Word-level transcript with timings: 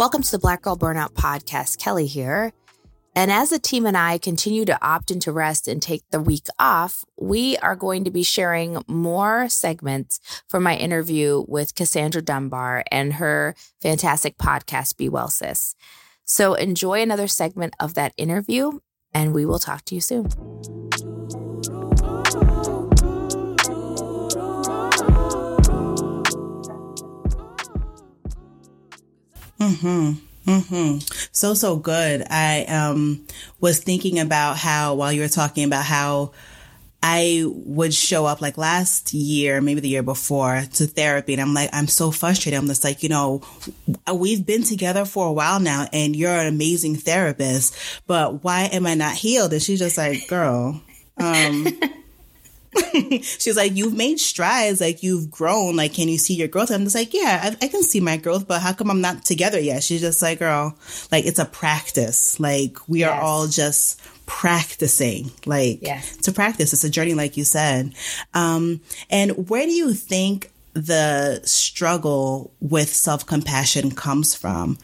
Welcome 0.00 0.22
to 0.22 0.30
the 0.30 0.38
Black 0.38 0.62
Girl 0.62 0.78
Burnout 0.78 1.12
Podcast. 1.12 1.76
Kelley 1.76 2.06
here. 2.06 2.54
And 3.14 3.30
as 3.30 3.50
the 3.50 3.58
team 3.58 3.84
and 3.84 3.98
I 3.98 4.16
continue 4.16 4.64
to 4.64 4.82
opt 4.82 5.10
into 5.10 5.30
rest 5.30 5.68
and 5.68 5.82
take 5.82 6.04
the 6.10 6.22
week 6.22 6.46
off, 6.58 7.04
we 7.20 7.58
are 7.58 7.76
going 7.76 8.04
to 8.04 8.10
be 8.10 8.22
sharing 8.22 8.82
more 8.88 9.50
segments 9.50 10.18
from 10.48 10.62
my 10.62 10.74
interview 10.74 11.44
with 11.46 11.74
Cassandra 11.74 12.22
Dunbar 12.22 12.82
and 12.90 13.12
her 13.12 13.54
fantastic 13.82 14.38
podcast, 14.38 14.96
Be 14.96 15.10
Well 15.10 15.28
Sis. 15.28 15.74
So 16.24 16.54
enjoy 16.54 17.02
another 17.02 17.28
segment 17.28 17.74
of 17.78 17.92
that 17.92 18.14
interview, 18.16 18.80
and 19.12 19.34
we 19.34 19.44
will 19.44 19.58
talk 19.58 19.84
to 19.84 19.94
you 19.94 20.00
soon. 20.00 20.30
Hmm. 29.74 30.12
Hmm. 30.44 30.98
So 31.32 31.54
so 31.54 31.76
good. 31.76 32.24
I 32.30 32.64
um 32.64 33.26
was 33.60 33.80
thinking 33.80 34.18
about 34.18 34.56
how 34.56 34.94
while 34.94 35.12
you 35.12 35.20
were 35.20 35.28
talking 35.28 35.64
about 35.64 35.84
how 35.84 36.32
I 37.02 37.44
would 37.46 37.94
show 37.94 38.26
up 38.26 38.42
like 38.42 38.58
last 38.58 39.14
year, 39.14 39.60
maybe 39.60 39.80
the 39.80 39.88
year 39.88 40.02
before 40.02 40.62
to 40.74 40.86
therapy. 40.86 41.32
And 41.32 41.40
I'm 41.40 41.54
like, 41.54 41.70
I'm 41.72 41.86
so 41.86 42.10
frustrated. 42.10 42.58
I'm 42.58 42.66
just 42.66 42.84
like, 42.84 43.02
you 43.02 43.08
know, 43.08 43.42
we've 44.12 44.44
been 44.44 44.64
together 44.64 45.06
for 45.06 45.26
a 45.26 45.32
while 45.32 45.60
now 45.60 45.88
and 45.94 46.14
you're 46.14 46.30
an 46.30 46.46
amazing 46.46 46.96
therapist, 46.96 47.74
but 48.06 48.44
why 48.44 48.64
am 48.64 48.86
I 48.86 48.94
not 48.94 49.14
healed? 49.14 49.52
And 49.52 49.62
she's 49.62 49.78
just 49.78 49.96
like, 49.96 50.28
girl, 50.28 50.82
um, 51.16 51.66
she's 53.22 53.56
like, 53.56 53.74
you've 53.74 53.96
made 53.96 54.20
strides, 54.20 54.80
like 54.80 55.02
you've 55.02 55.30
grown, 55.30 55.76
like, 55.76 55.94
can 55.94 56.08
you 56.08 56.18
see 56.18 56.34
your 56.34 56.48
growth? 56.48 56.70
I'm 56.70 56.84
just 56.84 56.94
like, 56.94 57.12
yeah, 57.12 57.40
I, 57.42 57.64
I, 57.64 57.68
can 57.68 57.82
see 57.82 58.00
my 58.00 58.16
growth, 58.16 58.46
but 58.46 58.60
how 58.60 58.72
come 58.72 58.90
I'm 58.90 59.00
not 59.00 59.24
together 59.24 59.58
yet? 59.58 59.82
She's 59.82 60.00
just 60.00 60.22
like, 60.22 60.38
girl, 60.38 60.76
like 61.10 61.26
it's 61.26 61.38
a 61.38 61.44
practice. 61.44 62.38
Like 62.38 62.88
we 62.88 63.00
yes. 63.00 63.10
are 63.10 63.20
all 63.20 63.48
just 63.48 64.00
practicing. 64.26 65.32
Like 65.46 65.80
yes. 65.82 66.16
it's 66.16 66.28
a 66.28 66.32
practice. 66.32 66.72
It's 66.72 66.84
a 66.84 66.90
journey, 66.90 67.14
like 67.14 67.36
you 67.36 67.44
said. 67.44 67.92
Um, 68.34 68.80
and 69.10 69.48
where 69.48 69.66
do 69.66 69.72
you 69.72 69.92
think 69.92 70.52
the 70.72 71.40
struggle 71.44 72.52
with 72.60 72.88
self 72.94 73.26
compassion 73.26 73.90
comes 73.90 74.34
from? 74.34 74.78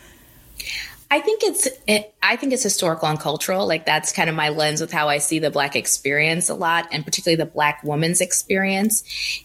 I 1.09 1.21
think 1.21 1.43
it's 1.45 1.69
it, 1.87 2.15
I 2.21 2.35
think 2.35 2.53
it's 2.53 2.65
historical 2.65 3.09
and 3.09 3.19
cultural. 3.19 3.67
Like 3.67 3.87
that's 3.87 4.13
kind 4.13 4.29
of 4.29 4.35
my 4.35 4.49
lens 4.49 4.81
with 4.81 4.91
how 4.91 5.09
I 5.09 5.19
see 5.19 5.39
the 5.39 5.51
black 5.51 5.77
experience 5.77 6.49
a 6.49 6.55
lot, 6.55 6.89
and 6.91 7.05
particularly 7.05 7.37
the 7.37 7.51
black 7.51 7.83
woman's 7.85 8.21
experience, 8.21 9.05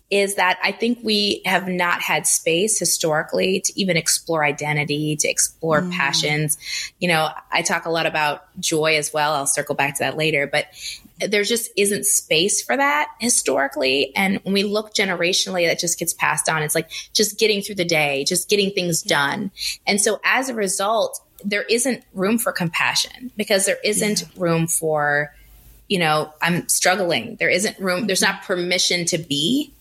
is 0.09 0.35
that 0.35 0.57
I 0.63 0.71
think 0.71 0.99
we 1.03 1.43
have 1.45 1.67
not 1.67 2.01
had 2.01 2.25
space 2.25 2.79
historically 2.79 3.61
to 3.61 3.79
even 3.79 3.95
explore 3.95 4.43
identity, 4.43 5.15
to 5.17 5.27
explore 5.27 5.81
mm. 5.81 5.91
passions. 5.91 6.57
You 6.99 7.09
know, 7.09 7.29
I 7.51 7.61
talk 7.61 7.85
a 7.85 7.91
lot 7.91 8.07
about 8.07 8.43
joy 8.59 8.97
as 8.97 9.13
well. 9.13 9.33
I'll 9.33 9.45
circle 9.45 9.75
back 9.75 9.95
to 9.97 10.03
that 10.03 10.17
later, 10.17 10.47
but 10.47 10.65
there 11.19 11.43
just 11.43 11.69
isn't 11.77 12.07
space 12.07 12.63
for 12.63 12.75
that 12.75 13.09
historically. 13.19 14.15
And 14.15 14.39
when 14.43 14.53
we 14.53 14.63
look 14.63 14.95
generationally, 14.95 15.67
that 15.67 15.79
just 15.79 15.99
gets 15.99 16.13
passed 16.13 16.49
on. 16.49 16.63
It's 16.63 16.73
like 16.73 16.89
just 17.13 17.37
getting 17.37 17.61
through 17.61 17.75
the 17.75 17.85
day, 17.85 18.23
just 18.23 18.49
getting 18.49 18.71
things 18.71 19.03
done. 19.03 19.51
And 19.85 20.01
so 20.01 20.19
as 20.23 20.49
a 20.49 20.55
result, 20.55 21.21
there 21.43 21.63
isn't 21.63 22.03
room 22.13 22.37
for 22.37 22.51
compassion 22.51 23.31
because 23.37 23.65
there 23.65 23.77
isn't 23.83 24.21
yeah. 24.21 24.27
room 24.35 24.67
for, 24.67 25.33
you 25.87 25.99
know, 25.99 26.33
I'm 26.41 26.67
struggling. 26.69 27.35
There 27.37 27.49
isn't 27.49 27.79
room, 27.79 28.07
there's 28.07 28.21
not 28.21 28.43
permission 28.43 29.05
to 29.05 29.17
be. 29.17 29.73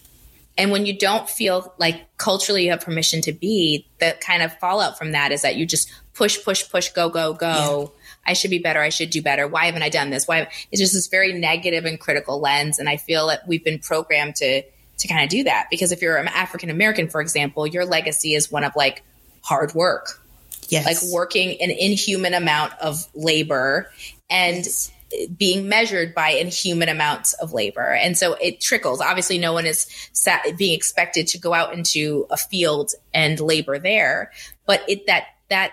And 0.58 0.70
when 0.70 0.84
you 0.84 0.98
don't 0.98 1.28
feel 1.28 1.72
like 1.78 2.16
culturally 2.19 2.64
you 2.64 2.70
have 2.70 2.81
permission 2.83 3.22
to 3.22 3.33
be, 3.33 3.87
the 3.98 4.16
kind 4.21 4.43
of 4.43 4.56
fallout 4.59 4.98
from 4.98 5.12
that 5.12 5.32
is 5.32 5.43
that 5.43 5.56
you 5.56 5.65
just 5.65 5.91
push, 6.12 6.43
push, 6.44 6.69
push, 6.69 6.91
go, 6.91 7.09
go, 7.09 7.32
go. 7.32 7.92
Yeah. 7.94 8.00
I 8.27 8.32
should 8.34 8.50
be 8.50 8.59
better. 8.59 8.81
I 8.81 8.91
should 8.91 9.10
do 9.10 9.22
better. 9.22 9.48
Why 9.48 9.66
haven't 9.66 9.82
I 9.82 9.88
done 9.88 10.10
this? 10.10 10.28
Why? 10.28 10.48
It's 10.71 10.81
just 10.81 10.92
this 10.92 11.06
very 11.06 11.32
negative 11.32 11.87
and 11.87 11.98
critical 11.98 12.41
lens. 12.41 12.78
And 12.78 12.88
I 12.88 12.98
feel 12.98 13.28
that 13.28 13.48
we've 13.48 13.65
been 13.65 13.78
programmed 13.78 14.37
to, 14.37 14.62
to 14.62 15.09
kind 15.09 15.25
of 15.25 15.31
do 15.31 15.44
that 15.44 15.69
because 15.71 15.92
if 15.92 16.03
you're 16.03 16.16
an 16.16 16.28
African 16.28 16.69
American, 16.69 17.09
for 17.09 17.22
example, 17.22 17.66
your 17.66 17.87
legacy 17.87 18.34
is 18.34 18.53
one 18.53 18.65
of 18.65 18.77
like 18.77 19.03
hard 19.42 19.75
work, 19.75 20.19
Yes. 20.70 20.86
Like 20.86 21.12
working 21.12 21.60
an 21.60 21.70
inhuman 21.70 22.34
amount 22.34 22.72
of 22.81 23.06
labor 23.14 23.91
and 24.28 24.58
yes. 24.58 24.92
being 25.36 25.69
measured 25.69 26.14
by 26.14 26.31
inhuman 26.31 26.88
amounts 26.88 27.32
of 27.34 27.53
labor. 27.53 27.94
And 27.94 28.16
so 28.16 28.34
it 28.34 28.60
trickles. 28.60 29.00
Obviously, 29.00 29.38
no 29.38 29.53
one 29.53 29.66
is 29.66 29.86
sat, 30.12 30.56
being 30.56 30.75
expected 30.75 31.26
to 31.28 31.38
go 31.38 31.53
out 31.53 31.75
into 31.75 32.26
a 32.30 32.36
field 32.36 32.92
and 33.12 33.38
labor 33.41 33.78
there, 33.78 34.30
but 34.66 34.82
it 34.88 35.06
that 35.06 35.25
that 35.48 35.72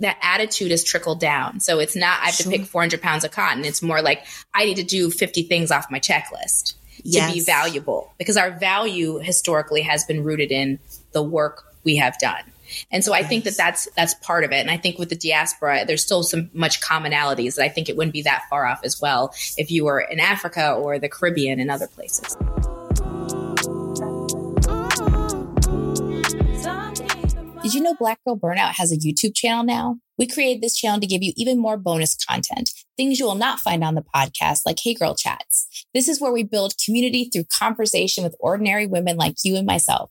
that 0.00 0.16
attitude 0.22 0.72
is 0.72 0.82
trickled 0.82 1.20
down. 1.20 1.60
So 1.60 1.78
it's 1.78 1.94
not 1.94 2.20
I 2.20 2.26
have 2.26 2.34
sure. 2.34 2.50
to 2.50 2.58
pick 2.58 2.66
400 2.66 3.02
pounds 3.02 3.24
of 3.24 3.30
cotton. 3.30 3.64
It's 3.64 3.82
more 3.82 4.02
like 4.02 4.24
I 4.54 4.64
need 4.64 4.76
to 4.76 4.82
do 4.82 5.10
50 5.10 5.42
things 5.44 5.70
off 5.70 5.90
my 5.90 6.00
checklist 6.00 6.74
yes. 7.04 7.28
to 7.28 7.34
be 7.34 7.40
valuable 7.44 8.12
because 8.18 8.36
our 8.36 8.50
value 8.50 9.18
historically 9.18 9.82
has 9.82 10.04
been 10.04 10.24
rooted 10.24 10.50
in 10.50 10.78
the 11.12 11.22
work 11.22 11.64
we 11.84 11.96
have 11.96 12.18
done. 12.18 12.42
And 12.90 13.04
so 13.04 13.12
I 13.12 13.22
think 13.22 13.44
that 13.44 13.56
that's 13.56 13.88
that's 13.96 14.14
part 14.14 14.44
of 14.44 14.52
it. 14.52 14.60
And 14.60 14.70
I 14.70 14.76
think 14.76 14.98
with 14.98 15.08
the 15.08 15.16
diaspora, 15.16 15.84
there's 15.86 16.04
still 16.04 16.22
some 16.22 16.50
much 16.52 16.80
commonalities 16.80 17.56
that 17.56 17.64
I 17.64 17.68
think 17.68 17.88
it 17.88 17.96
wouldn't 17.96 18.12
be 18.12 18.22
that 18.22 18.44
far 18.48 18.66
off 18.66 18.80
as 18.84 19.00
well 19.00 19.34
if 19.56 19.70
you 19.70 19.84
were 19.84 20.00
in 20.00 20.20
Africa 20.20 20.72
or 20.72 20.98
the 20.98 21.08
Caribbean 21.08 21.60
and 21.60 21.70
other 21.70 21.86
places. 21.86 22.36
Did 27.70 27.76
you 27.76 27.84
know 27.84 27.94
Black 27.94 28.18
Girl 28.26 28.36
Burnout 28.36 28.72
has 28.78 28.90
a 28.90 28.96
YouTube 28.96 29.36
channel 29.36 29.62
now? 29.62 29.98
We 30.18 30.26
created 30.26 30.60
this 30.60 30.76
channel 30.76 30.98
to 30.98 31.06
give 31.06 31.22
you 31.22 31.32
even 31.36 31.56
more 31.56 31.76
bonus 31.76 32.16
content, 32.16 32.72
things 32.96 33.20
you 33.20 33.26
will 33.26 33.36
not 33.36 33.60
find 33.60 33.84
on 33.84 33.94
the 33.94 34.02
podcast, 34.02 34.62
like 34.66 34.78
Hey 34.82 34.92
Girl 34.92 35.14
Chats. 35.14 35.86
This 35.94 36.08
is 36.08 36.20
where 36.20 36.32
we 36.32 36.42
build 36.42 36.74
community 36.84 37.30
through 37.32 37.44
conversation 37.56 38.24
with 38.24 38.34
ordinary 38.40 38.88
women 38.88 39.16
like 39.16 39.36
you 39.44 39.54
and 39.54 39.66
myself. 39.66 40.10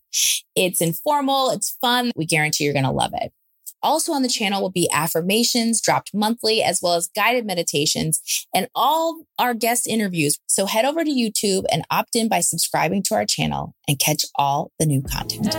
It's 0.55 0.79
informal, 0.79 1.49
it's 1.49 1.75
fun. 1.81 2.13
We 2.15 2.25
guarantee 2.25 2.63
you're 2.63 2.71
going 2.71 2.85
to 2.85 2.91
love 2.91 3.11
it. 3.13 3.33
Also 3.81 4.13
on 4.13 4.21
the 4.21 4.29
channel 4.29 4.61
will 4.61 4.71
be 4.71 4.89
affirmations 4.93 5.81
dropped 5.81 6.11
monthly, 6.13 6.63
as 6.63 6.79
well 6.81 6.93
as 6.93 7.09
guided 7.13 7.45
meditations 7.45 8.21
and 8.55 8.69
all 8.73 9.23
our 9.37 9.53
guest 9.53 9.85
interviews. 9.85 10.39
So 10.47 10.65
head 10.65 10.85
over 10.85 11.03
to 11.03 11.11
YouTube 11.11 11.65
and 11.73 11.83
opt 11.91 12.15
in 12.15 12.29
by 12.29 12.39
subscribing 12.39 13.03
to 13.03 13.15
our 13.15 13.25
channel 13.25 13.75
and 13.85 13.99
catch 13.99 14.23
all 14.35 14.71
the 14.79 14.85
new 14.85 15.01
content. 15.01 15.55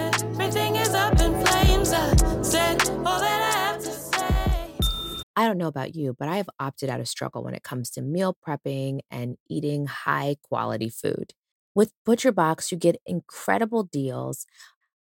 I 5.40 5.46
don't 5.46 5.56
know 5.58 5.68
about 5.68 5.94
you, 5.94 6.14
but 6.18 6.28
I 6.28 6.36
have 6.36 6.50
opted 6.58 6.90
out 6.90 7.00
of 7.00 7.08
struggle 7.08 7.42
when 7.42 7.54
it 7.54 7.62
comes 7.62 7.88
to 7.92 8.02
meal 8.02 8.36
prepping 8.46 9.00
and 9.10 9.38
eating 9.48 9.86
high 9.86 10.36
quality 10.42 10.90
food. 10.90 11.32
With 11.74 11.92
ButcherBox, 12.06 12.70
you 12.70 12.76
get 12.76 13.00
incredible 13.06 13.84
deals 13.84 14.44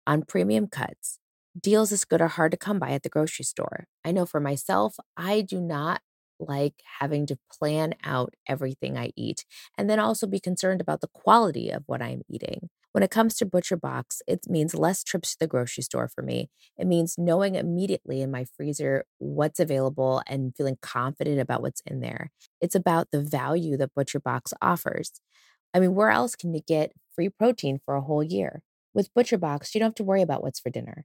on 0.06 0.22
premium 0.22 0.66
cuts. 0.68 1.18
Deals 1.60 1.90
this 1.90 2.04
good 2.04 2.20
are 2.20 2.28
hard 2.28 2.52
to 2.52 2.58
come 2.58 2.78
by 2.78 2.90
at 2.90 3.02
the 3.02 3.08
grocery 3.08 3.44
store. 3.44 3.86
I 4.04 4.12
know 4.12 4.26
for 4.26 4.40
myself, 4.40 4.96
I 5.16 5.40
do 5.40 5.60
not 5.60 6.02
like 6.38 6.74
having 7.00 7.26
to 7.26 7.38
plan 7.50 7.94
out 8.04 8.34
everything 8.46 8.98
I 8.98 9.12
eat 9.16 9.46
and 9.78 9.88
then 9.88 9.98
also 9.98 10.26
be 10.26 10.40
concerned 10.40 10.82
about 10.82 11.00
the 11.00 11.08
quality 11.08 11.70
of 11.70 11.84
what 11.86 12.02
I'm 12.02 12.22
eating. 12.28 12.68
When 12.96 13.02
it 13.02 13.10
comes 13.10 13.34
to 13.34 13.44
Butcher 13.44 13.76
Box, 13.76 14.22
it 14.26 14.48
means 14.48 14.74
less 14.74 15.04
trips 15.04 15.32
to 15.32 15.38
the 15.38 15.46
grocery 15.46 15.82
store 15.82 16.08
for 16.08 16.22
me. 16.22 16.48
It 16.78 16.86
means 16.86 17.16
knowing 17.18 17.54
immediately 17.54 18.22
in 18.22 18.30
my 18.30 18.46
freezer 18.56 19.04
what's 19.18 19.60
available 19.60 20.22
and 20.26 20.56
feeling 20.56 20.78
confident 20.80 21.38
about 21.38 21.60
what's 21.60 21.82
in 21.84 22.00
there. 22.00 22.30
It's 22.58 22.74
about 22.74 23.10
the 23.10 23.20
value 23.20 23.76
that 23.76 23.94
Butcher 23.94 24.18
Box 24.18 24.54
offers. 24.62 25.12
I 25.74 25.80
mean, 25.80 25.94
where 25.94 26.08
else 26.08 26.36
can 26.36 26.54
you 26.54 26.62
get 26.66 26.92
free 27.14 27.28
protein 27.28 27.80
for 27.84 27.96
a 27.96 28.00
whole 28.00 28.22
year? 28.22 28.62
With 28.94 29.12
Butcher 29.12 29.36
Box, 29.36 29.74
you 29.74 29.78
don't 29.78 29.88
have 29.88 29.94
to 29.96 30.02
worry 30.02 30.22
about 30.22 30.42
what's 30.42 30.60
for 30.60 30.70
dinner. 30.70 31.04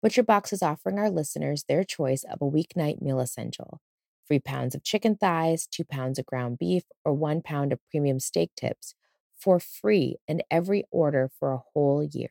Butcher 0.00 0.22
Box 0.22 0.52
is 0.52 0.62
offering 0.62 1.00
our 1.00 1.10
listeners 1.10 1.64
their 1.66 1.82
choice 1.82 2.22
of 2.22 2.40
a 2.40 2.48
weeknight 2.48 3.02
meal 3.02 3.18
essential 3.18 3.80
three 4.28 4.38
pounds 4.38 4.76
of 4.76 4.84
chicken 4.84 5.16
thighs, 5.16 5.66
two 5.66 5.82
pounds 5.82 6.20
of 6.20 6.24
ground 6.24 6.56
beef, 6.56 6.84
or 7.04 7.12
one 7.12 7.42
pound 7.42 7.72
of 7.72 7.80
premium 7.90 8.20
steak 8.20 8.52
tips 8.56 8.94
for 9.42 9.58
free 9.58 10.16
in 10.28 10.42
every 10.50 10.84
order 10.90 11.30
for 11.38 11.52
a 11.52 11.62
whole 11.72 12.04
year. 12.04 12.30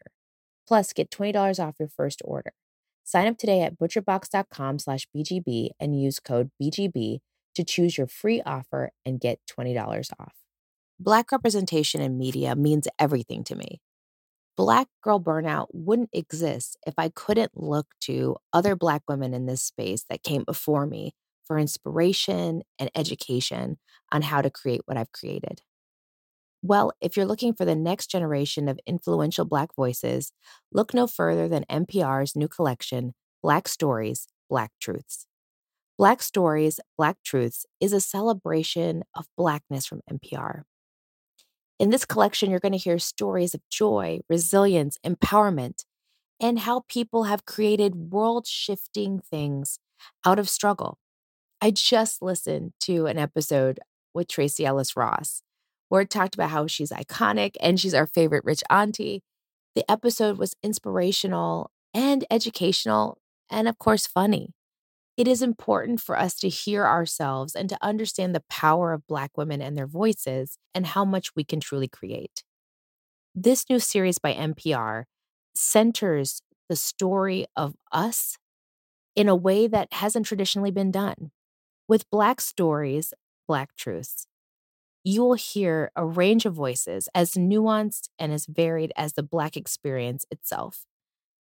Plus, 0.67 0.93
get 0.93 1.11
$20 1.11 1.59
off 1.59 1.75
your 1.79 1.89
first 1.89 2.21
order. 2.23 2.53
Sign 3.03 3.27
up 3.27 3.37
today 3.37 3.61
at 3.61 3.77
butcherbox.com 3.77 4.79
slash 4.79 5.07
BGB 5.15 5.69
and 5.79 5.99
use 5.99 6.19
code 6.19 6.51
BGB 6.61 7.19
to 7.55 7.63
choose 7.63 7.97
your 7.97 8.07
free 8.07 8.41
offer 8.45 8.91
and 9.05 9.19
get 9.19 9.39
$20 9.49 10.11
off. 10.19 10.33
Black 10.99 11.31
representation 11.31 11.99
in 11.99 12.17
media 12.17 12.55
means 12.55 12.87
everything 12.97 13.43
to 13.43 13.55
me. 13.55 13.81
Black 14.55 14.87
Girl 15.03 15.19
Burnout 15.19 15.67
wouldn't 15.73 16.11
exist 16.13 16.77
if 16.85 16.93
I 16.97 17.09
couldn't 17.09 17.51
look 17.55 17.87
to 18.01 18.37
other 18.53 18.75
Black 18.75 19.01
women 19.09 19.33
in 19.33 19.45
this 19.45 19.63
space 19.63 20.05
that 20.09 20.23
came 20.23 20.43
before 20.43 20.85
me 20.85 21.13
for 21.45 21.57
inspiration 21.57 22.61
and 22.77 22.91
education 22.95 23.77
on 24.11 24.21
how 24.21 24.41
to 24.41 24.49
create 24.49 24.81
what 24.85 24.97
I've 24.97 25.11
created. 25.11 25.61
Well, 26.63 26.93
if 27.01 27.17
you're 27.17 27.25
looking 27.25 27.53
for 27.53 27.65
the 27.65 27.75
next 27.75 28.07
generation 28.07 28.67
of 28.67 28.79
influential 28.85 29.45
Black 29.45 29.73
voices, 29.75 30.31
look 30.71 30.93
no 30.93 31.07
further 31.07 31.47
than 31.47 31.65
NPR's 31.69 32.35
new 32.35 32.47
collection, 32.47 33.13
Black 33.41 33.67
Stories 33.67 34.27
Black 34.49 34.71
Truths. 34.79 35.25
Black 35.97 36.21
Stories, 36.21 36.79
Black 36.97 37.17
Truths 37.23 37.65
is 37.79 37.93
a 37.93 38.01
celebration 38.01 39.03
of 39.15 39.27
Blackness 39.37 39.85
from 39.85 40.01
NPR. 40.11 40.63
In 41.79 41.89
this 41.89 42.05
collection, 42.05 42.51
you're 42.51 42.59
going 42.59 42.73
to 42.73 42.77
hear 42.77 42.99
stories 42.99 43.55
of 43.55 43.61
joy, 43.71 44.19
resilience, 44.29 44.99
empowerment, 45.05 45.85
and 46.39 46.59
how 46.59 46.83
people 46.87 47.23
have 47.23 47.45
created 47.45 48.11
world 48.11 48.45
shifting 48.45 49.19
things 49.19 49.79
out 50.25 50.37
of 50.37 50.49
struggle. 50.49 50.99
I 51.61 51.71
just 51.71 52.21
listened 52.21 52.73
to 52.81 53.05
an 53.05 53.17
episode 53.17 53.79
with 54.13 54.27
Tracee 54.27 54.65
Ellis 54.65 54.97
Ross 54.97 55.43
it 55.99 56.09
talked 56.09 56.35
about 56.35 56.51
how 56.51 56.67
she's 56.67 56.91
iconic 56.91 57.57
and 57.59 57.77
she's 57.77 57.93
our 57.93 58.07
favorite 58.07 58.45
rich 58.45 58.63
auntie. 58.69 59.23
The 59.75 59.83
episode 59.91 60.37
was 60.37 60.55
inspirational 60.63 61.69
and 61.93 62.23
educational, 62.31 63.17
and 63.49 63.67
of 63.67 63.77
course, 63.77 64.07
funny. 64.07 64.53
It 65.17 65.27
is 65.27 65.41
important 65.41 65.99
for 65.99 66.17
us 66.17 66.35
to 66.39 66.47
hear 66.47 66.85
ourselves 66.85 67.55
and 67.55 67.67
to 67.69 67.77
understand 67.81 68.33
the 68.33 68.43
power 68.49 68.93
of 68.93 69.05
Black 69.05 69.37
women 69.37 69.61
and 69.61 69.77
their 69.77 69.85
voices 69.87 70.57
and 70.73 70.87
how 70.87 71.03
much 71.03 71.35
we 71.35 71.43
can 71.43 71.59
truly 71.59 71.89
create. 71.89 72.43
This 73.35 73.69
new 73.69 73.79
series 73.79 74.17
by 74.17 74.33
NPR 74.33 75.03
centers 75.53 76.41
the 76.69 76.75
story 76.77 77.45
of 77.57 77.75
us 77.91 78.37
in 79.15 79.27
a 79.27 79.35
way 79.35 79.67
that 79.67 79.91
hasn't 79.91 80.25
traditionally 80.25 80.71
been 80.71 80.91
done. 80.91 81.31
With 81.87 82.09
Black 82.09 82.39
stories, 82.39 83.13
Black 83.47 83.75
truths, 83.75 84.25
you 85.03 85.23
will 85.23 85.33
hear 85.33 85.91
a 85.95 86.05
range 86.05 86.45
of 86.45 86.53
voices 86.53 87.09
as 87.15 87.31
nuanced 87.31 88.09
and 88.19 88.31
as 88.31 88.45
varied 88.45 88.91
as 88.95 89.13
the 89.13 89.23
Black 89.23 89.57
experience 89.57 90.25
itself. 90.29 90.85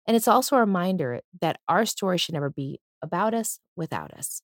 And 0.05 0.15
it's 0.15 0.27
also 0.27 0.55
a 0.55 0.59
reminder 0.59 1.21
that 1.41 1.59
our 1.67 1.85
story 1.85 2.17
should 2.17 2.33
never 2.33 2.49
be 2.49 2.79
about 3.01 3.33
us 3.33 3.59
without 3.75 4.13
us. 4.13 4.41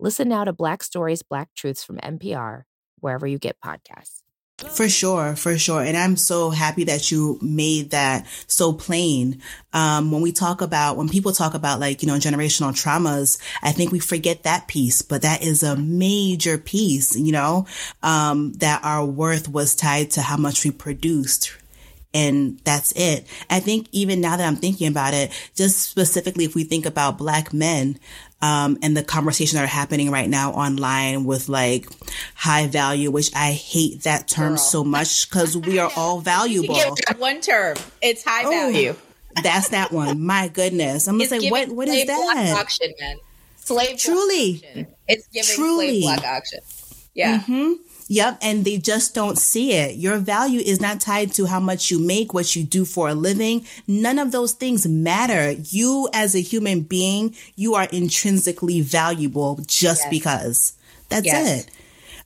Listen 0.00 0.28
now 0.28 0.44
to 0.44 0.52
Black 0.52 0.82
Stories, 0.82 1.22
Black 1.22 1.50
Truths 1.54 1.84
from 1.84 1.98
NPR, 1.98 2.64
wherever 3.00 3.26
you 3.26 3.38
get 3.38 3.60
podcasts. 3.64 4.23
For 4.56 4.88
sure, 4.88 5.34
for 5.34 5.58
sure. 5.58 5.82
And 5.82 5.96
I'm 5.96 6.16
so 6.16 6.50
happy 6.50 6.84
that 6.84 7.10
you 7.10 7.38
made 7.42 7.90
that 7.90 8.26
so 8.46 8.72
plain. 8.72 9.42
Um, 9.72 10.12
when 10.12 10.22
we 10.22 10.30
talk 10.30 10.60
about, 10.60 10.96
when 10.96 11.08
people 11.08 11.32
talk 11.32 11.54
about 11.54 11.80
like, 11.80 12.02
you 12.02 12.08
know, 12.08 12.14
generational 12.18 12.70
traumas, 12.70 13.40
I 13.62 13.72
think 13.72 13.90
we 13.90 13.98
forget 13.98 14.44
that 14.44 14.68
piece, 14.68 15.02
but 15.02 15.22
that 15.22 15.42
is 15.42 15.64
a 15.64 15.76
major 15.76 16.56
piece, 16.56 17.16
you 17.16 17.32
know, 17.32 17.66
um, 18.04 18.52
that 18.54 18.84
our 18.84 19.04
worth 19.04 19.48
was 19.48 19.74
tied 19.74 20.12
to 20.12 20.22
how 20.22 20.36
much 20.36 20.64
we 20.64 20.70
produced 20.70 21.52
and 22.14 22.58
that's 22.60 22.92
it. 22.92 23.26
I 23.50 23.60
think 23.60 23.88
even 23.92 24.20
now 24.20 24.36
that 24.36 24.46
I'm 24.46 24.56
thinking 24.56 24.86
about 24.86 25.12
it, 25.12 25.32
just 25.54 25.80
specifically 25.80 26.44
if 26.44 26.54
we 26.54 26.64
think 26.64 26.86
about 26.86 27.18
black 27.18 27.52
men, 27.52 27.98
um, 28.40 28.78
and 28.82 28.94
the 28.94 29.02
conversations 29.02 29.52
that 29.52 29.64
are 29.64 29.66
happening 29.66 30.10
right 30.10 30.28
now 30.28 30.52
online 30.52 31.24
with 31.24 31.48
like 31.48 31.88
high 32.34 32.66
value, 32.66 33.10
which 33.10 33.34
I 33.34 33.52
hate 33.52 34.02
that 34.02 34.28
term 34.28 34.50
Girl. 34.50 34.58
so 34.58 34.84
much 34.84 35.28
because 35.28 35.56
we 35.56 35.78
are 35.78 35.90
all 35.96 36.20
valuable. 36.20 36.78
one 37.16 37.40
term, 37.40 37.76
it's 38.02 38.22
high 38.22 38.44
oh, 38.44 38.50
value. 38.50 38.94
That's 39.42 39.70
that 39.70 39.92
one. 39.92 40.22
My 40.22 40.48
goodness, 40.48 41.08
I'm 41.08 41.18
just 41.18 41.32
like, 41.32 41.50
what? 41.50 41.68
What 41.70 41.88
is 41.88 42.06
that? 42.06 42.56
Auction, 42.60 42.92
man. 43.00 43.16
Slave 43.56 43.98
truly. 43.98 44.62
It's 45.08 45.26
giving 45.28 45.54
truly. 45.54 46.02
slave 46.02 46.20
block 46.20 46.30
auction. 46.30 46.60
Yeah. 47.14 47.38
Mm-hmm. 47.38 47.72
Yep. 48.08 48.38
And 48.42 48.64
they 48.64 48.78
just 48.78 49.14
don't 49.14 49.38
see 49.38 49.72
it. 49.72 49.96
Your 49.96 50.18
value 50.18 50.60
is 50.60 50.80
not 50.80 51.00
tied 51.00 51.32
to 51.34 51.46
how 51.46 51.60
much 51.60 51.90
you 51.90 51.98
make, 51.98 52.34
what 52.34 52.54
you 52.54 52.64
do 52.64 52.84
for 52.84 53.08
a 53.08 53.14
living. 53.14 53.66
None 53.86 54.18
of 54.18 54.32
those 54.32 54.52
things 54.52 54.86
matter. 54.86 55.52
You 55.52 56.08
as 56.12 56.34
a 56.34 56.40
human 56.40 56.80
being, 56.80 57.34
you 57.56 57.74
are 57.74 57.88
intrinsically 57.90 58.80
valuable 58.80 59.58
just 59.66 60.02
yes. 60.02 60.10
because. 60.10 60.72
That's 61.08 61.26
yes. 61.26 61.64
it. 61.64 61.70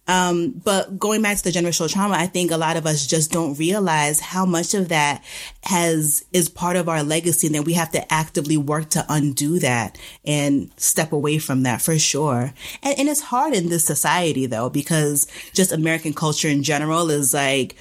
Um, 0.08 0.52
but 0.64 0.98
going 0.98 1.20
back 1.20 1.36
to 1.36 1.44
the 1.44 1.50
generational 1.50 1.92
trauma, 1.92 2.14
I 2.14 2.26
think 2.26 2.50
a 2.50 2.56
lot 2.56 2.78
of 2.78 2.86
us 2.86 3.06
just 3.06 3.30
don't 3.30 3.58
realize 3.58 4.20
how 4.20 4.46
much 4.46 4.72
of 4.72 4.88
that 4.88 5.22
has, 5.64 6.24
is 6.32 6.48
part 6.48 6.76
of 6.76 6.88
our 6.88 7.02
legacy 7.02 7.46
and 7.46 7.54
that 7.54 7.66
we 7.66 7.74
have 7.74 7.92
to 7.92 8.12
actively 8.12 8.56
work 8.56 8.88
to 8.90 9.04
undo 9.10 9.58
that 9.58 9.98
and 10.24 10.72
step 10.78 11.12
away 11.12 11.38
from 11.38 11.62
that 11.64 11.82
for 11.82 11.98
sure. 11.98 12.54
And, 12.82 12.98
and 12.98 13.08
it's 13.08 13.20
hard 13.20 13.52
in 13.52 13.68
this 13.68 13.84
society 13.84 14.46
though, 14.46 14.70
because 14.70 15.26
just 15.52 15.72
American 15.72 16.14
culture 16.14 16.48
in 16.48 16.62
general 16.62 17.10
is 17.10 17.34
like, 17.34 17.76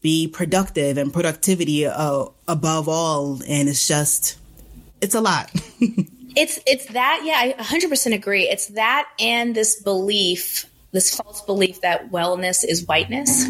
be 0.00 0.28
productive 0.28 0.96
and 0.96 1.12
productivity 1.12 1.84
uh, 1.86 2.26
above 2.48 2.88
all. 2.88 3.42
And 3.46 3.68
it's 3.68 3.86
just, 3.86 4.38
it's 5.02 5.14
a 5.14 5.20
lot. 5.20 5.50
it's, 5.80 6.58
it's 6.66 6.86
that. 6.86 7.22
Yeah, 7.24 7.54
I 7.58 7.62
100% 7.62 8.14
agree. 8.14 8.48
It's 8.48 8.68
that 8.68 9.08
and 9.18 9.54
this 9.54 9.82
belief 9.82 10.64
this 10.96 11.14
false 11.14 11.42
belief 11.42 11.82
that 11.82 12.10
wellness 12.10 12.64
is 12.66 12.86
whiteness, 12.86 13.44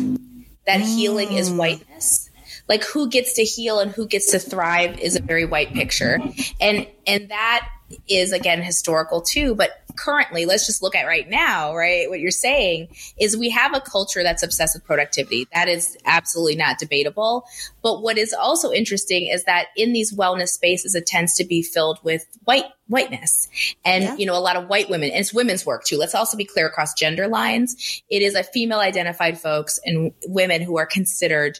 that 0.66 0.80
mm. 0.80 0.96
healing 0.96 1.32
is 1.32 1.50
mm. 1.50 1.56
whiteness. 1.56 2.30
Like 2.68 2.82
who 2.84 3.08
gets 3.08 3.34
to 3.34 3.44
heal 3.44 3.78
and 3.78 3.92
who 3.92 4.06
gets 4.06 4.32
to 4.32 4.38
thrive 4.38 4.98
is 4.98 5.14
a 5.16 5.22
very 5.22 5.44
white 5.44 5.72
picture. 5.72 6.20
And 6.60 6.86
and 7.06 7.28
that 7.28 7.68
is 8.08 8.32
again 8.32 8.62
historical 8.62 9.20
too, 9.20 9.54
but 9.54 9.82
currently, 9.96 10.46
let's 10.46 10.66
just 10.66 10.82
look 10.82 10.94
at 10.94 11.06
right 11.06 11.28
now, 11.28 11.74
right? 11.74 12.08
What 12.08 12.20
you're 12.20 12.30
saying 12.30 12.88
is 13.18 13.36
we 13.36 13.50
have 13.50 13.74
a 13.74 13.80
culture 13.80 14.22
that's 14.22 14.42
obsessed 14.42 14.76
with 14.76 14.84
productivity. 14.84 15.48
That 15.52 15.68
is 15.68 15.96
absolutely 16.04 16.56
not 16.56 16.78
debatable. 16.78 17.46
But 17.82 18.02
what 18.02 18.18
is 18.18 18.32
also 18.32 18.70
interesting 18.70 19.26
is 19.26 19.44
that 19.44 19.68
in 19.76 19.92
these 19.92 20.14
wellness 20.14 20.48
spaces, 20.48 20.94
it 20.94 21.06
tends 21.06 21.34
to 21.36 21.44
be 21.44 21.62
filled 21.62 21.98
with 22.04 22.26
white 22.44 22.66
whiteness 22.88 23.48
and 23.84 24.04
yeah. 24.04 24.16
you 24.16 24.24
know 24.26 24.36
a 24.36 24.38
lot 24.38 24.54
of 24.54 24.68
white 24.68 24.88
women 24.88 25.10
and 25.10 25.18
it's 25.18 25.34
women's 25.34 25.66
work 25.66 25.82
too 25.82 25.98
let's 25.98 26.14
also 26.14 26.36
be 26.36 26.44
clear 26.44 26.68
across 26.68 26.94
gender 26.94 27.26
lines 27.26 28.00
it 28.08 28.22
is 28.22 28.36
a 28.36 28.44
female 28.44 28.78
identified 28.78 29.36
folks 29.40 29.80
and 29.84 30.12
women 30.28 30.62
who 30.62 30.78
are 30.78 30.86
considered 30.86 31.58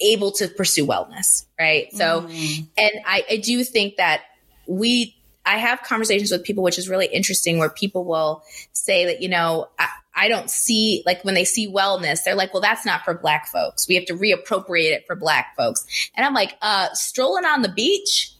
able 0.00 0.30
to 0.30 0.48
pursue 0.48 0.86
wellness 0.86 1.46
right 1.58 1.90
so 1.94 2.22
mm. 2.28 2.68
and 2.76 2.90
I, 3.06 3.24
I 3.30 3.36
do 3.38 3.64
think 3.64 3.96
that 3.96 4.20
we 4.66 5.15
I 5.46 5.58
have 5.58 5.82
conversations 5.82 6.30
with 6.30 6.42
people, 6.42 6.64
which 6.64 6.78
is 6.78 6.88
really 6.88 7.06
interesting, 7.06 7.58
where 7.58 7.70
people 7.70 8.04
will 8.04 8.42
say 8.72 9.06
that, 9.06 9.22
you 9.22 9.28
know, 9.28 9.68
I, 9.78 9.88
I, 10.14 10.28
don't 10.28 10.50
see, 10.50 11.02
like 11.06 11.24
when 11.24 11.34
they 11.34 11.44
see 11.44 11.72
wellness, 11.72 12.24
they're 12.24 12.34
like, 12.34 12.52
well, 12.52 12.60
that's 12.60 12.84
not 12.84 13.04
for 13.04 13.14
black 13.14 13.46
folks. 13.46 13.86
We 13.86 13.94
have 13.94 14.06
to 14.06 14.14
reappropriate 14.14 14.92
it 14.92 15.06
for 15.06 15.14
black 15.14 15.56
folks. 15.56 15.86
And 16.16 16.26
I'm 16.26 16.34
like, 16.34 16.56
uh, 16.60 16.88
strolling 16.92 17.44
on 17.44 17.62
the 17.62 17.68
beach 17.68 18.32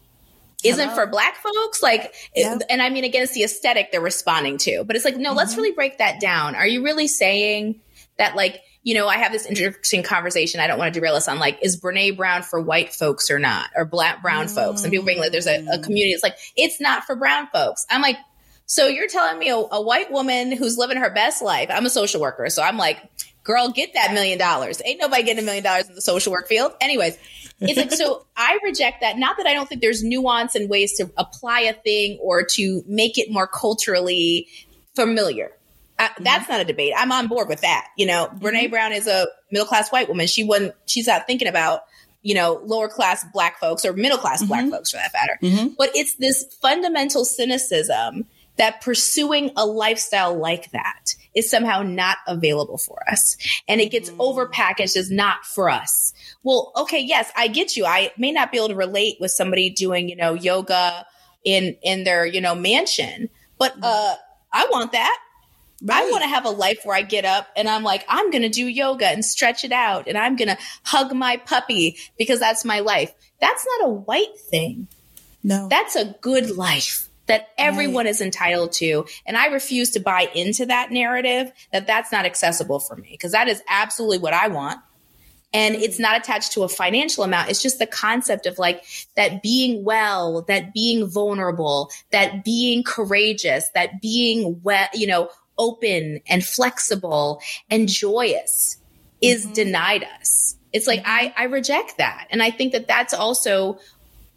isn't 0.64 0.88
Hello? 0.88 0.94
for 0.94 1.06
black 1.06 1.36
folks. 1.36 1.82
Like, 1.82 2.12
yep. 2.34 2.62
and 2.68 2.82
I 2.82 2.90
mean, 2.90 3.04
again, 3.04 3.22
it's 3.22 3.34
the 3.34 3.44
aesthetic 3.44 3.92
they're 3.92 4.00
responding 4.00 4.58
to, 4.58 4.84
but 4.84 4.96
it's 4.96 5.04
like, 5.04 5.16
no, 5.16 5.30
mm-hmm. 5.30 5.38
let's 5.38 5.56
really 5.56 5.72
break 5.72 5.98
that 5.98 6.20
down. 6.20 6.54
Are 6.54 6.66
you 6.66 6.82
really 6.82 7.06
saying 7.06 7.80
that, 8.18 8.34
like, 8.34 8.62
you 8.86 8.94
know, 8.94 9.08
I 9.08 9.16
have 9.16 9.32
this 9.32 9.46
interesting 9.46 10.04
conversation. 10.04 10.60
I 10.60 10.68
don't 10.68 10.78
want 10.78 10.94
to 10.94 11.00
derail 11.00 11.16
us 11.16 11.26
on 11.26 11.40
like, 11.40 11.58
is 11.60 11.78
Brene 11.78 12.16
Brown 12.16 12.44
for 12.44 12.60
white 12.60 12.94
folks 12.94 13.32
or 13.32 13.40
not, 13.40 13.68
or 13.74 13.84
black 13.84 14.22
brown 14.22 14.46
mm. 14.46 14.54
folks? 14.54 14.84
And 14.84 14.92
people 14.92 15.04
being 15.04 15.18
like, 15.18 15.32
there's 15.32 15.48
a, 15.48 15.56
a, 15.66 15.80
community. 15.80 16.12
It's 16.12 16.22
like, 16.22 16.36
it's 16.56 16.80
not 16.80 17.02
for 17.02 17.16
brown 17.16 17.48
folks. 17.52 17.84
I'm 17.90 18.00
like, 18.00 18.16
so 18.66 18.86
you're 18.86 19.08
telling 19.08 19.40
me 19.40 19.50
a, 19.50 19.56
a 19.56 19.82
white 19.82 20.12
woman 20.12 20.52
who's 20.52 20.78
living 20.78 20.98
her 20.98 21.10
best 21.10 21.42
life? 21.42 21.68
I'm 21.68 21.84
a 21.84 21.90
social 21.90 22.20
worker, 22.20 22.48
so 22.48 22.62
I'm 22.62 22.76
like, 22.76 22.98
girl, 23.42 23.70
get 23.70 23.92
that 23.94 24.12
million 24.12 24.38
dollars. 24.38 24.80
Ain't 24.84 25.00
nobody 25.00 25.24
getting 25.24 25.42
a 25.42 25.44
million 25.44 25.64
dollars 25.64 25.88
in 25.88 25.96
the 25.96 26.00
social 26.00 26.30
work 26.30 26.46
field. 26.46 26.72
Anyways, 26.80 27.18
it's 27.58 27.76
like, 27.76 27.90
so 27.90 28.24
I 28.36 28.60
reject 28.62 29.00
that. 29.00 29.18
Not 29.18 29.36
that 29.38 29.48
I 29.48 29.54
don't 29.54 29.68
think 29.68 29.80
there's 29.80 30.04
nuance 30.04 30.54
and 30.54 30.70
ways 30.70 30.92
to 30.98 31.10
apply 31.16 31.62
a 31.62 31.72
thing 31.72 32.20
or 32.22 32.44
to 32.52 32.84
make 32.86 33.18
it 33.18 33.32
more 33.32 33.48
culturally 33.48 34.46
familiar. 34.94 35.50
I, 35.98 36.10
that's 36.20 36.44
mm-hmm. 36.44 36.52
not 36.52 36.60
a 36.60 36.64
debate. 36.64 36.92
I'm 36.96 37.12
on 37.12 37.28
board 37.28 37.48
with 37.48 37.62
that. 37.62 37.88
You 37.96 38.06
know, 38.06 38.26
mm-hmm. 38.26 38.44
Brene 38.44 38.70
Brown 38.70 38.92
is 38.92 39.06
a 39.06 39.26
middle 39.50 39.66
class 39.66 39.90
white 39.90 40.08
woman. 40.08 40.26
She 40.26 40.44
wouldn't, 40.44 40.74
she's 40.86 41.06
not 41.06 41.26
thinking 41.26 41.48
about, 41.48 41.82
you 42.22 42.34
know, 42.34 42.60
lower 42.64 42.88
class 42.88 43.24
black 43.32 43.58
folks 43.58 43.84
or 43.84 43.92
middle 43.92 44.18
class 44.18 44.40
mm-hmm. 44.40 44.48
black 44.48 44.68
folks 44.68 44.90
for 44.90 44.98
that 44.98 45.12
matter. 45.12 45.38
Mm-hmm. 45.42 45.74
But 45.78 45.90
it's 45.94 46.14
this 46.16 46.44
fundamental 46.60 47.24
cynicism 47.24 48.26
that 48.56 48.80
pursuing 48.80 49.50
a 49.56 49.66
lifestyle 49.66 50.34
like 50.34 50.70
that 50.72 51.14
is 51.34 51.50
somehow 51.50 51.82
not 51.82 52.18
available 52.26 52.78
for 52.78 52.98
us. 53.08 53.36
And 53.68 53.80
it 53.80 53.90
gets 53.90 54.10
mm-hmm. 54.10 54.20
overpackaged 54.20 54.96
as 54.96 55.10
not 55.10 55.44
for 55.44 55.68
us. 55.68 56.14
Well, 56.42 56.72
okay, 56.76 57.00
yes, 57.00 57.30
I 57.36 57.48
get 57.48 57.76
you. 57.76 57.84
I 57.84 58.12
may 58.16 58.32
not 58.32 58.50
be 58.50 58.58
able 58.58 58.68
to 58.68 58.74
relate 58.74 59.18
with 59.20 59.30
somebody 59.30 59.70
doing, 59.70 60.08
you 60.08 60.16
know, 60.16 60.32
yoga 60.32 61.06
in 61.44 61.76
in 61.82 62.04
their, 62.04 62.26
you 62.26 62.40
know, 62.40 62.54
mansion, 62.54 63.28
but 63.58 63.72
mm-hmm. 63.72 63.84
uh 63.84 64.14
I 64.52 64.66
want 64.70 64.92
that. 64.92 65.18
Right. 65.83 66.04
I 66.04 66.11
want 66.11 66.23
to 66.23 66.28
have 66.28 66.47
a 66.47 66.50
life 66.50 66.80
where 66.85 66.97
I 66.97 67.02
get 67.02 67.25
up 67.26 67.49
and 67.54 67.68
I'm 67.68 67.83
like, 67.83 68.04
I'm 68.09 68.30
going 68.30 68.42
to 68.42 68.49
do 68.49 68.66
yoga 68.66 69.06
and 69.06 69.23
stretch 69.25 69.62
it 69.62 69.73
out 69.73 70.09
and 70.09 70.16
I'm 70.16 70.37
going 70.37 70.49
to 70.49 70.59
hug 70.85 71.14
my 71.14 71.37
puppy 71.37 71.99
because 72.18 72.40
that's 72.40 72.64
my 72.64 72.80
life. 72.80 73.12
That's 73.40 73.66
not 73.78 73.88
a 73.88 73.92
white 73.92 74.38
thing. 74.38 74.88
No. 75.42 75.68
That's 75.68 75.95
a 75.95 76.16
good 76.23 76.56
life 76.56 77.09
that 77.26 77.49
everyone 77.59 78.06
right. 78.06 78.11
is 78.11 78.21
entitled 78.21 78.73
to. 78.73 79.04
And 79.26 79.37
I 79.37 79.47
refuse 79.47 79.90
to 79.90 80.00
buy 80.00 80.30
into 80.35 80.66
that 80.66 80.90
narrative 80.90 81.52
that 81.73 81.87
that's 81.87 82.11
not 82.11 82.25
accessible 82.25 82.80
for 82.80 82.97
me 82.97 83.09
because 83.11 83.33
that 83.33 83.49
is 83.49 83.62
absolutely 83.68 84.18
what 84.18 84.33
I 84.33 84.49
want. 84.49 84.80
And 85.52 85.75
it's 85.75 85.99
not 85.99 86.16
attached 86.16 86.52
to 86.52 86.64
a 86.64 86.68
financial 86.68 87.25
amount. 87.25 87.50
It's 87.50 87.62
just 87.62 87.78
the 87.78 87.87
concept 87.87 88.47
of 88.47 88.59
like 88.59 88.85
that 89.14 89.42
being 89.42 89.85
well, 89.85 90.42
that 90.49 90.75
being 90.75 91.06
vulnerable, 91.06 91.90
that 92.11 92.45
being 92.45 92.83
courageous, 92.83 93.68
that 93.75 94.00
being 94.00 94.61
well, 94.62 94.88
you 94.92 95.06
know, 95.06 95.30
open 95.58 96.20
and 96.28 96.44
flexible 96.44 97.40
and 97.70 97.88
joyous 97.88 98.76
is 99.20 99.44
mm-hmm. 99.44 99.52
denied 99.54 100.06
us. 100.20 100.56
It's 100.72 100.86
like, 100.86 101.02
I, 101.04 101.32
I 101.36 101.44
reject 101.44 101.98
that. 101.98 102.26
And 102.30 102.42
I 102.42 102.50
think 102.50 102.72
that 102.72 102.86
that's 102.86 103.14
also 103.14 103.78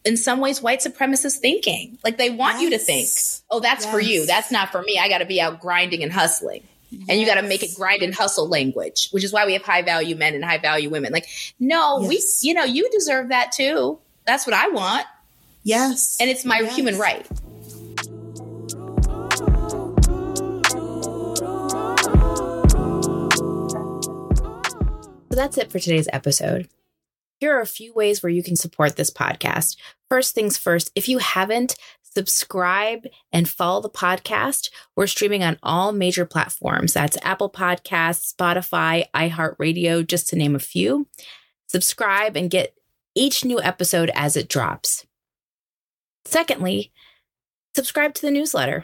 in 0.05 0.15
some 0.15 0.39
ways 0.39 0.61
white 0.61 0.79
supremacist 0.79 1.37
thinking. 1.37 1.97
Like 2.03 2.17
they 2.17 2.29
want 2.29 2.55
yes. 2.55 2.61
you 2.61 2.69
to 2.71 2.77
think, 2.77 3.09
oh, 3.51 3.59
that's 3.59 3.85
yes. 3.85 3.93
for 3.93 3.99
you. 3.99 4.25
That's 4.25 4.51
not 4.51 4.71
for 4.71 4.81
me. 4.81 4.97
I 4.97 5.09
got 5.09 5.17
to 5.17 5.25
be 5.25 5.41
out 5.41 5.59
grinding 5.59 6.03
and 6.03 6.11
hustling. 6.11 6.63
Yes. 6.91 7.05
And 7.09 7.19
you 7.19 7.25
got 7.25 7.35
to 7.35 7.43
make 7.43 7.61
it 7.61 7.75
grind 7.75 8.01
and 8.01 8.15
hustle 8.15 8.47
language, 8.47 9.09
which 9.11 9.23
is 9.23 9.31
why 9.31 9.45
we 9.45 9.53
have 9.53 9.61
high 9.61 9.81
value 9.83 10.15
men 10.15 10.33
and 10.33 10.43
high 10.43 10.57
value 10.57 10.89
women. 10.89 11.11
Like, 11.11 11.27
no, 11.59 12.05
we, 12.07 12.23
you 12.41 12.53
know, 12.53 12.63
you 12.63 12.89
deserve 12.89 13.29
that 13.29 13.51
too. 13.51 13.99
That's 14.25 14.47
what 14.47 14.55
I 14.55 14.69
want. 14.69 15.05
Yes. 15.63 16.17
And 16.19 16.29
it's 16.29 16.45
my 16.45 16.63
human 16.63 16.97
right. 16.97 17.27
That's 25.39 25.57
it 25.57 25.71
for 25.71 25.79
today's 25.79 26.09
episode. 26.11 26.67
Here 27.39 27.55
are 27.55 27.61
a 27.61 27.65
few 27.65 27.93
ways 27.93 28.21
where 28.21 28.29
you 28.29 28.43
can 28.43 28.57
support 28.57 28.97
this 28.97 29.09
podcast. 29.09 29.77
First 30.09 30.35
things 30.35 30.57
first, 30.57 30.91
if 30.95 31.07
you 31.07 31.19
haven't, 31.19 31.77
subscribe 32.03 33.07
and 33.31 33.47
follow 33.47 33.79
the 33.79 33.89
podcast. 33.89 34.69
We're 34.97 35.07
streaming 35.07 35.41
on 35.41 35.57
all 35.63 35.93
major 35.93 36.25
platforms. 36.25 36.91
That's 36.91 37.17
Apple 37.21 37.49
Podcasts, 37.49 38.33
Spotify, 38.33 39.05
iHeartRadio, 39.15 40.05
just 40.05 40.27
to 40.27 40.35
name 40.35 40.55
a 40.55 40.59
few. 40.59 41.07
Subscribe 41.67 42.35
and 42.35 42.49
get 42.49 42.75
each 43.15 43.45
new 43.45 43.61
episode 43.61 44.11
as 44.13 44.35
it 44.35 44.49
drops. 44.49 45.05
Secondly, 46.25 46.91
subscribe 47.73 48.13
to 48.15 48.21
the 48.23 48.31
newsletter 48.31 48.83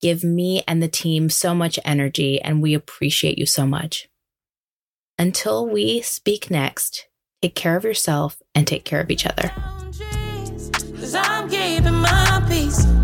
give 0.00 0.24
me 0.24 0.62
and 0.66 0.82
the 0.82 0.88
team 0.88 1.30
so 1.30 1.54
much 1.54 1.78
energy, 1.84 2.40
and 2.40 2.62
we 2.62 2.74
appreciate 2.74 3.38
you 3.38 3.46
so 3.46 3.66
much. 3.66 4.08
Until 5.18 5.66
we 5.68 6.00
speak 6.00 6.50
next, 6.50 7.06
take 7.42 7.54
care 7.54 7.76
of 7.76 7.84
yourself 7.84 8.40
and 8.54 8.66
take 8.66 8.84
care 8.84 9.00
of 9.00 9.10
each 9.10 9.26
other. 9.26 9.52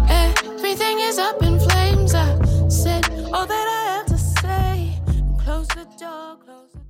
Everything 0.09 1.01
is 1.01 1.19
up 1.19 1.43
in 1.43 1.59
flames. 1.61 2.15
I 2.15 2.69
said 2.69 3.05
all 3.33 3.47
that 3.47 3.69
I 3.69 3.97
have 3.97 4.07
to 4.07 4.19
say. 4.19 4.99
Close 5.39 5.69
the 5.69 5.85
door, 5.99 6.39
close 6.45 6.73
the 6.73 6.81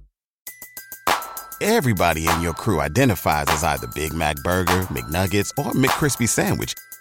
Everybody 1.61 2.29
in 2.29 2.41
your 2.43 2.55
crew 2.55 2.81
identifies 2.81 3.47
as 3.49 3.65
either 3.65 3.89
Big 3.95 4.13
Mac 4.13 4.37
Burger, 4.37 4.83
McNuggets, 4.93 5.51
or 5.59 5.73
McCrispy 5.73 6.29
Sandwich 6.29 6.75